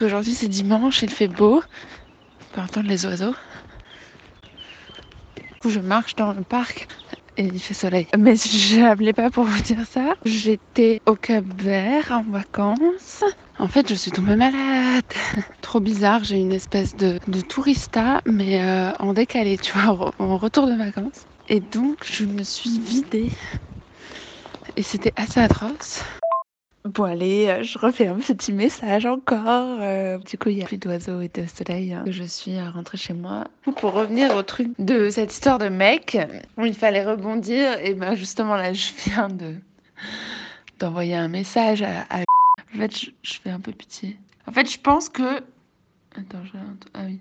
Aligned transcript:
Aujourd'hui 0.00 0.32
c'est 0.32 0.46
dimanche, 0.46 1.02
il 1.02 1.10
fait 1.10 1.26
beau. 1.26 1.60
On 1.60 2.54
peut 2.54 2.60
entendre 2.60 2.88
les 2.88 3.04
oiseaux. 3.04 3.34
Du 5.36 5.60
coup, 5.60 5.70
je 5.70 5.80
marche 5.80 6.14
dans 6.14 6.32
le 6.32 6.42
parc 6.42 6.86
et 7.36 7.42
il 7.42 7.58
fait 7.58 7.74
soleil. 7.74 8.06
Mais 8.16 8.36
je 8.36 8.78
n'appelais 8.78 9.12
pas 9.12 9.28
pour 9.28 9.42
vous 9.42 9.60
dire 9.60 9.84
ça. 9.90 10.14
J'étais 10.24 11.02
au 11.06 11.16
Cap 11.16 11.44
Vert 11.60 12.12
en 12.12 12.22
vacances. 12.22 13.24
En 13.58 13.66
fait, 13.66 13.88
je 13.88 13.96
suis 13.96 14.12
tombée 14.12 14.36
malade. 14.36 15.02
Trop 15.62 15.80
bizarre, 15.80 16.22
j'ai 16.22 16.36
une 16.36 16.52
espèce 16.52 16.94
de, 16.94 17.18
tourista, 17.40 18.20
mais 18.24 18.62
euh, 18.62 18.92
en 19.00 19.14
décalé, 19.14 19.58
tu 19.58 19.76
vois, 19.76 20.12
en 20.20 20.36
retour 20.36 20.68
de 20.68 20.74
vacances. 20.74 21.26
Et 21.48 21.58
donc, 21.58 22.04
je 22.04 22.24
me 22.24 22.44
suis 22.44 22.78
vidée. 22.78 23.32
Et 24.76 24.84
c'était 24.84 25.12
assez 25.16 25.40
atroce. 25.40 26.04
Bon 26.94 27.04
allez, 27.04 27.48
euh, 27.48 27.62
je 27.62 27.78
refais 27.78 28.06
un 28.06 28.16
petit 28.16 28.50
message 28.52 29.04
encore. 29.04 29.78
Euh, 29.80 30.16
du 30.18 30.38
coup, 30.38 30.48
il 30.48 30.58
y 30.58 30.62
a 30.62 30.66
plus 30.66 30.78
d'oiseaux 30.78 31.20
et 31.20 31.28
de 31.28 31.44
soleil. 31.46 31.92
hein. 31.92 32.04
Je 32.06 32.22
suis 32.22 32.56
euh, 32.56 32.70
rentrée 32.70 32.96
chez 32.96 33.12
moi. 33.12 33.44
Pour 33.76 33.92
revenir 33.92 34.34
au 34.34 34.42
truc 34.42 34.68
de 34.78 35.10
cette 35.10 35.30
histoire 35.32 35.58
de 35.58 35.68
mec, 35.68 36.16
où 36.56 36.64
il 36.64 36.72
fallait 36.74 37.04
rebondir, 37.04 37.78
et 37.84 37.92
ben 37.92 38.14
justement 38.14 38.56
là, 38.56 38.72
je 38.72 38.88
viens 39.04 39.28
de 39.28 39.56
d'envoyer 40.78 41.16
un 41.16 41.28
message 41.28 41.82
à, 41.82 42.06
En 42.74 42.78
fait, 42.78 42.96
je, 42.96 43.10
je 43.22 43.34
fais 43.34 43.50
un 43.50 43.60
peu 43.60 43.72
pitié. 43.72 44.16
En 44.46 44.52
fait, 44.52 44.70
je 44.70 44.78
pense 44.80 45.10
que... 45.10 45.38
Attends, 46.16 46.44
je... 46.44 46.52
Ah 46.94 47.00
oui. 47.06 47.20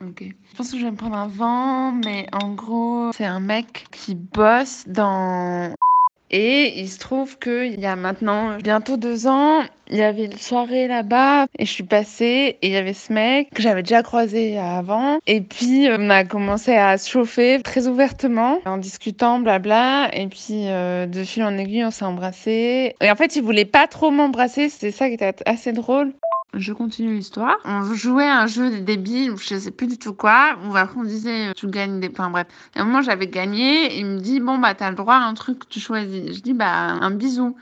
Ok. 0.00 0.22
Je 0.22 0.56
pense 0.56 0.70
que 0.70 0.78
je 0.78 0.84
vais 0.84 0.90
me 0.90 0.96
prendre 0.96 1.16
un 1.16 1.26
vent, 1.28 1.90
mais 1.92 2.26
en 2.32 2.52
gros, 2.54 3.10
c'est 3.14 3.24
un 3.24 3.40
mec 3.40 3.86
qui 3.90 4.14
bosse 4.14 4.84
dans 4.86 5.74
et 6.36 6.80
il 6.80 6.88
se 6.88 6.98
trouve 6.98 7.38
qu'il 7.38 7.78
y 7.78 7.86
a 7.86 7.94
maintenant 7.94 8.56
bientôt 8.56 8.96
deux 8.96 9.28
ans, 9.28 9.62
il 9.88 9.98
y 9.98 10.02
avait 10.02 10.24
une 10.24 10.36
soirée 10.36 10.88
là-bas 10.88 11.46
et 11.56 11.64
je 11.64 11.70
suis 11.70 11.84
passée 11.84 12.58
et 12.60 12.66
il 12.66 12.72
y 12.72 12.76
avait 12.76 12.92
ce 12.92 13.12
mec 13.12 13.50
que 13.54 13.62
j'avais 13.62 13.84
déjà 13.84 14.02
croisé 14.02 14.58
avant. 14.58 15.20
Et 15.28 15.40
puis 15.42 15.88
euh, 15.88 15.96
on 16.00 16.10
a 16.10 16.24
commencé 16.24 16.74
à 16.74 16.98
se 16.98 17.08
chauffer 17.08 17.60
très 17.62 17.86
ouvertement 17.86 18.58
en 18.66 18.78
discutant, 18.78 19.38
blabla. 19.38 20.10
Et 20.12 20.26
puis 20.26 20.66
euh, 20.66 21.06
de 21.06 21.22
fil 21.22 21.44
en 21.44 21.56
aiguille, 21.56 21.84
on 21.84 21.92
s'est 21.92 22.04
embrassé. 22.04 22.96
Et 23.00 23.10
en 23.12 23.14
fait, 23.14 23.36
il 23.36 23.42
voulait 23.44 23.64
pas 23.64 23.86
trop 23.86 24.10
m'embrasser, 24.10 24.70
c'était 24.70 24.90
ça 24.90 25.06
qui 25.06 25.14
était 25.14 25.36
assez 25.46 25.70
drôle. 25.70 26.12
Je 26.52 26.72
continue 26.72 27.14
l'histoire. 27.14 27.56
On 27.64 27.94
jouait 27.94 28.28
un 28.28 28.46
jeu 28.46 28.80
débile, 28.80 29.34
je 29.36 29.56
sais 29.58 29.70
plus 29.72 29.88
du 29.88 29.98
tout 29.98 30.14
quoi, 30.14 30.56
après 30.76 30.96
on 30.96 31.02
disait 31.02 31.52
tu 31.54 31.66
gagnes 31.66 31.98
des 31.98 32.10
points, 32.10 32.30
bref. 32.30 32.46
Et 32.76 32.78
à 32.78 32.82
un 32.82 32.84
moment 32.84 33.02
j'avais 33.02 33.26
gagné, 33.26 33.98
il 33.98 34.06
me 34.06 34.18
dit 34.20 34.38
bon 34.38 34.58
bah 34.58 34.74
t'as 34.74 34.90
le 34.90 34.96
droit 34.96 35.16
à 35.16 35.24
un 35.24 35.34
truc 35.34 35.60
que 35.60 35.66
tu 35.66 35.80
choisis. 35.80 36.36
Je 36.36 36.40
dis 36.40 36.52
bah 36.52 36.70
un 36.70 37.10
bisou. 37.10 37.56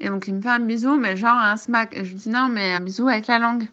Et 0.00 0.08
donc 0.08 0.26
il 0.26 0.34
me 0.34 0.40
fait 0.40 0.48
un 0.48 0.58
bisou, 0.58 0.96
mais 0.96 1.16
genre 1.16 1.36
un 1.36 1.56
smack. 1.56 1.96
Et 1.96 2.04
je 2.04 2.10
lui 2.10 2.18
dis 2.18 2.30
non 2.30 2.48
mais 2.48 2.72
un 2.74 2.80
bisou 2.80 3.06
avec 3.06 3.28
la 3.28 3.38
langue. 3.38 3.68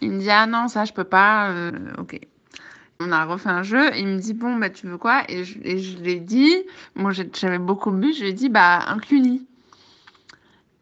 Il 0.00 0.12
me 0.12 0.20
dit 0.20 0.30
ah 0.30 0.46
non 0.46 0.68
ça 0.68 0.86
je 0.86 0.92
peux 0.94 1.04
pas, 1.04 1.50
euh, 1.50 1.72
ok. 1.98 2.18
On 3.00 3.12
a 3.12 3.24
refait 3.24 3.50
un 3.50 3.62
jeu, 3.62 3.90
il 3.96 4.06
me 4.06 4.18
dit 4.18 4.32
bon 4.32 4.56
bah 4.56 4.70
tu 4.70 4.86
veux 4.86 4.96
quoi? 4.96 5.22
Et 5.28 5.44
je, 5.44 5.58
je 5.62 5.98
lui 5.98 6.20
dit, 6.20 6.54
moi 6.94 7.10
j'avais 7.12 7.58
beaucoup 7.58 7.90
bu, 7.90 8.14
je 8.14 8.22
lui 8.22 8.28
ai 8.28 8.32
dit 8.32 8.48
bah 8.48 8.78
un 8.88 8.98
cluny. 8.98 9.44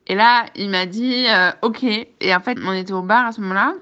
Et 0.07 0.15
là, 0.15 0.47
il 0.55 0.71
m'a 0.71 0.87
dit 0.87 1.27
euh, 1.29 1.51
OK. 1.63 1.85
Et 1.85 2.35
en 2.35 2.41
fait, 2.41 2.59
on 2.65 2.73
était 2.73 2.93
au 2.93 3.03
bar 3.03 3.27
à 3.27 3.33
ce 3.33 3.41
moment-là. 3.41 3.75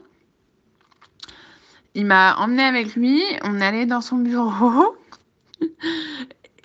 Il 1.95 2.07
m'a 2.07 2.37
emmené 2.37 2.63
avec 2.63 2.95
lui. 2.95 3.23
On 3.43 3.61
allait 3.61 3.87
dans 3.87 4.01
son 4.01 4.17
bureau. 4.17 4.97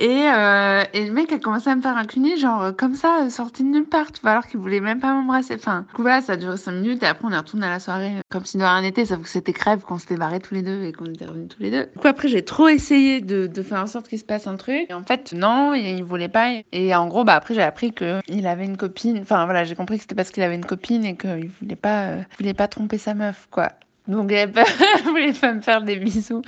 Et, 0.05 0.29
euh, 0.29 0.83
et 0.93 1.03
le 1.03 1.11
mec 1.11 1.31
a 1.31 1.39
commencé 1.39 1.67
à 1.67 1.75
me 1.75 1.81
faire 1.81 1.97
un 1.97 2.05
cluny, 2.05 2.37
genre 2.37 2.61
euh, 2.61 2.71
comme 2.71 2.93
ça, 2.93 3.23
euh, 3.23 3.29
sorti 3.31 3.63
de 3.63 3.69
nulle 3.69 3.87
part, 3.87 4.11
tu 4.11 4.21
vois, 4.21 4.33
alors 4.33 4.45
qu'il 4.45 4.59
voulait 4.59 4.79
même 4.79 4.99
pas 4.99 5.11
m'embrasser. 5.11 5.55
Enfin, 5.55 5.81
du 5.81 5.93
coup, 5.95 6.03
voilà, 6.03 6.21
ça 6.21 6.33
a 6.33 6.37
duré 6.37 6.57
5 6.57 6.73
minutes 6.73 7.01
et 7.01 7.07
après 7.07 7.27
on 7.27 7.31
est 7.31 7.37
retourné 7.37 7.65
à 7.65 7.71
la 7.71 7.79
soirée 7.79 8.17
euh, 8.17 8.21
comme 8.29 8.45
si 8.45 8.57
de 8.57 8.61
rien 8.61 8.83
n'était, 8.83 9.05
sauf 9.05 9.23
que 9.23 9.27
c'était 9.27 9.51
crève 9.51 9.81
qu'on 9.81 9.97
s'était 9.97 10.15
barrés 10.15 10.39
tous 10.39 10.53
les 10.53 10.61
deux 10.61 10.83
et 10.83 10.91
qu'on 10.91 11.05
était 11.05 11.25
revenus 11.25 11.47
tous 11.49 11.63
les 11.63 11.71
deux. 11.71 11.87
Du 11.91 11.99
coup, 11.99 12.07
après, 12.07 12.27
j'ai 12.27 12.45
trop 12.45 12.67
essayé 12.67 13.19
de, 13.19 13.47
de 13.47 13.63
faire 13.63 13.81
en 13.81 13.87
sorte 13.87 14.07
qu'il 14.07 14.19
se 14.19 14.25
passe 14.25 14.45
un 14.45 14.57
truc. 14.57 14.85
Et 14.91 14.93
en 14.93 15.03
fait, 15.03 15.33
non, 15.33 15.73
il, 15.73 15.83
il 15.83 16.03
voulait 16.03 16.29
pas. 16.29 16.51
Et 16.71 16.93
en 16.93 17.07
gros, 17.07 17.23
bah 17.23 17.33
après, 17.33 17.55
j'ai 17.55 17.63
appris 17.63 17.91
qu'il 17.91 18.45
avait 18.45 18.65
une 18.65 18.77
copine. 18.77 19.17
Enfin, 19.23 19.45
voilà, 19.45 19.63
j'ai 19.63 19.73
compris 19.73 19.95
que 19.95 20.03
c'était 20.03 20.13
parce 20.13 20.29
qu'il 20.29 20.43
avait 20.43 20.53
une 20.53 20.65
copine 20.65 21.03
et 21.03 21.17
qu'il 21.17 21.49
voulait 21.59 21.75
pas, 21.75 22.09
euh, 22.09 22.21
voulait 22.37 22.53
pas 22.53 22.67
tromper 22.67 22.99
sa 22.99 23.15
meuf, 23.15 23.47
quoi. 23.49 23.71
Donc, 24.07 24.31
il 24.31 24.51
voulait 25.05 25.33
pas 25.33 25.53
me 25.53 25.61
faire 25.61 25.81
des 25.81 25.95
bisous 25.95 26.41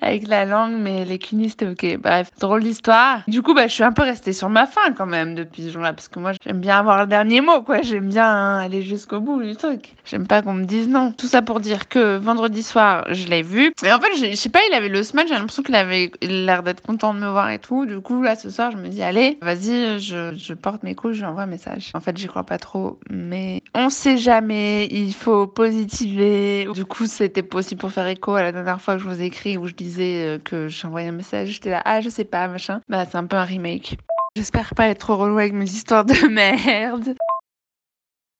avec 0.00 0.26
la 0.28 0.44
langue, 0.44 0.74
mais 0.78 1.04
les 1.04 1.18
cunis, 1.18 1.54
ok. 1.62 1.98
Bref, 1.98 2.30
drôle 2.40 2.62
d'histoire. 2.62 3.22
Du 3.28 3.42
coup, 3.42 3.54
bah, 3.54 3.66
je 3.66 3.72
suis 3.72 3.84
un 3.84 3.92
peu 3.92 4.02
restée 4.02 4.32
sur 4.32 4.48
ma 4.48 4.66
faim 4.66 4.92
quand 4.96 5.06
même 5.06 5.34
depuis 5.34 5.64
ce 5.64 5.70
jour-là, 5.70 5.92
parce 5.92 6.08
que 6.08 6.18
moi, 6.18 6.32
j'aime 6.44 6.60
bien 6.60 6.78
avoir 6.78 7.00
le 7.00 7.06
dernier 7.06 7.40
mot, 7.40 7.62
quoi. 7.62 7.82
J'aime 7.82 8.08
bien 8.08 8.26
hein, 8.26 8.58
aller 8.58 8.82
jusqu'au 8.82 9.20
bout 9.20 9.42
du 9.42 9.56
truc. 9.56 9.94
J'aime 10.04 10.26
pas 10.26 10.42
qu'on 10.42 10.54
me 10.54 10.64
dise 10.64 10.88
non. 10.88 11.12
Tout 11.12 11.26
ça 11.26 11.42
pour 11.42 11.60
dire 11.60 11.88
que 11.88 12.16
vendredi 12.16 12.62
soir, 12.62 13.04
je 13.10 13.26
l'ai 13.26 13.42
vu. 13.42 13.72
Et 13.84 13.92
en 13.92 14.00
fait, 14.00 14.16
je 14.16 14.34
sais 14.34 14.48
pas, 14.48 14.60
il 14.68 14.74
avait 14.74 14.88
le 14.88 15.02
smile, 15.02 15.26
j'ai 15.28 15.34
l'impression 15.34 15.62
qu'il 15.62 15.74
avait 15.74 16.10
l'air 16.22 16.62
d'être 16.62 16.82
content 16.82 17.14
de 17.14 17.20
me 17.20 17.28
voir 17.28 17.50
et 17.50 17.58
tout. 17.58 17.86
Du 17.86 18.00
coup, 18.00 18.22
là, 18.22 18.36
ce 18.36 18.50
soir, 18.50 18.70
je 18.70 18.76
me 18.76 18.88
dis, 18.88 19.02
allez, 19.02 19.38
vas-y, 19.42 20.00
je, 20.00 20.54
porte 20.54 20.82
mes 20.82 20.94
couches, 20.94 21.16
j'envoie 21.16 21.42
un 21.42 21.46
message. 21.46 21.90
En 21.94 22.00
fait, 22.00 22.16
j'y 22.16 22.26
crois 22.26 22.44
pas 22.44 22.58
trop, 22.58 22.98
mais 23.08 23.62
on 23.74 23.88
sait 23.88 24.18
jamais, 24.18 24.86
il 24.90 25.14
faut 25.14 25.46
positiver. 25.46 26.66
Du 26.74 26.84
coup, 26.84 26.89
c'était 27.06 27.42
possible 27.42 27.80
pour 27.80 27.92
faire 27.92 28.06
écho 28.06 28.34
à 28.34 28.42
la 28.42 28.52
dernière 28.52 28.80
fois 28.80 28.94
que 28.94 29.02
je 29.02 29.08
vous 29.08 29.20
ai 29.20 29.24
écrit 29.24 29.56
où 29.56 29.66
je 29.66 29.74
disais 29.74 30.26
euh, 30.26 30.38
que 30.38 30.68
j'envoyais 30.68 31.08
un 31.08 31.12
message. 31.12 31.48
J'étais 31.48 31.70
là, 31.70 31.82
ah, 31.84 32.00
je 32.00 32.08
sais 32.08 32.24
pas, 32.24 32.48
machin. 32.48 32.80
Bah, 32.88 33.06
c'est 33.10 33.16
un 33.16 33.26
peu 33.26 33.36
un 33.36 33.44
remake. 33.44 33.98
J'espère 34.36 34.74
pas 34.74 34.88
être 34.88 34.98
trop 34.98 35.16
relou 35.16 35.38
avec 35.38 35.52
mes 35.52 35.64
histoires 35.64 36.04
de 36.04 36.14
merde. 36.28 37.14